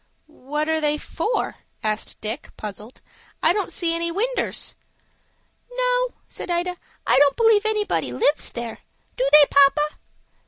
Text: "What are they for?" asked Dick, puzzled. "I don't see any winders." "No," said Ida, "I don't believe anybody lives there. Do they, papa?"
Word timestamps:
"What 0.25 0.67
are 0.67 0.81
they 0.81 0.97
for?" 0.97 1.57
asked 1.83 2.19
Dick, 2.21 2.49
puzzled. 2.57 3.01
"I 3.43 3.53
don't 3.53 3.71
see 3.71 3.93
any 3.93 4.11
winders." 4.11 4.73
"No," 5.71 6.15
said 6.27 6.49
Ida, 6.49 6.77
"I 7.05 7.19
don't 7.19 7.37
believe 7.37 7.67
anybody 7.67 8.11
lives 8.11 8.49
there. 8.49 8.79
Do 9.15 9.29
they, 9.31 9.45
papa?" 9.51 9.99